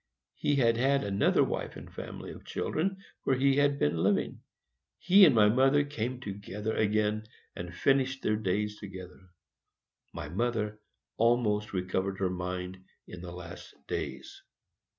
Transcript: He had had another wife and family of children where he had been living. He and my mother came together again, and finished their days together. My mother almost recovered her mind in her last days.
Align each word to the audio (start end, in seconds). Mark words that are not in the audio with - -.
He 0.33 0.55
had 0.55 0.77
had 0.77 1.03
another 1.03 1.43
wife 1.43 1.75
and 1.75 1.93
family 1.93 2.31
of 2.31 2.43
children 2.43 3.03
where 3.21 3.35
he 3.35 3.57
had 3.57 3.77
been 3.77 3.97
living. 3.97 4.41
He 4.97 5.25
and 5.25 5.35
my 5.35 5.47
mother 5.47 5.83
came 5.83 6.19
together 6.19 6.73
again, 6.75 7.25
and 7.55 7.71
finished 7.71 8.23
their 8.23 8.35
days 8.35 8.79
together. 8.79 9.29
My 10.11 10.27
mother 10.27 10.79
almost 11.17 11.71
recovered 11.71 12.17
her 12.17 12.31
mind 12.31 12.83
in 13.07 13.21
her 13.21 13.29
last 13.29 13.75
days. 13.85 14.41